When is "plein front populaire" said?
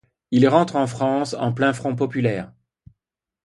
1.53-2.51